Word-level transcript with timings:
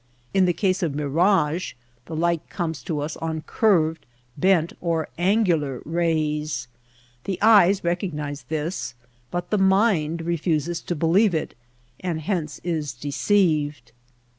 In 0.33 0.45
the 0.45 0.51
case 0.53 0.81
of 0.81 0.95
mirage 0.95 1.73
the 2.07 2.15
light 2.15 2.41
comes 2.49 2.81
to 2.85 3.01
us 3.01 3.15
on 3.17 3.41
curved, 3.41 4.07
bent, 4.35 4.73
or 4.81 5.09
angular 5.19 5.83
rays. 5.85 6.67
The 7.25 7.39
eyes 7.39 7.81
recog 7.81 8.11
nize 8.11 8.45
this, 8.49 8.95
but 9.29 9.51
the 9.51 9.59
mind 9.59 10.23
refuses 10.23 10.81
to 10.81 10.95
believe 10.95 11.35
it 11.35 11.53
and 11.99 12.19
hence 12.19 12.59
is 12.63 12.93
deceived. 12.93 13.91